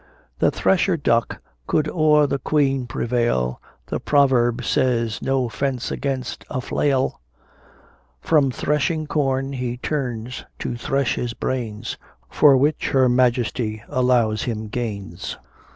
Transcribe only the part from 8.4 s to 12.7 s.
threshing corn he turns to thresh his brains, For